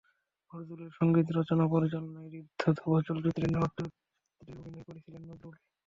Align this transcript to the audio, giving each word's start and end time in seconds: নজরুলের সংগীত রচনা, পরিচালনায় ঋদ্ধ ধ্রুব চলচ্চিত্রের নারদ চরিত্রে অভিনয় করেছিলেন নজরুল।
নজরুলের 0.51 0.91
সংগীত 0.99 1.27
রচনা, 1.31 1.63
পরিচালনায় 1.73 2.29
ঋদ্ধ 2.39 2.61
ধ্রুব 2.77 2.93
চলচ্চিত্রের 3.07 3.51
নারদ 3.53 3.71
চরিত্রে 3.77 4.51
অভিনয় 4.59 4.85
করেছিলেন 4.87 5.21
নজরুল। 5.29 5.55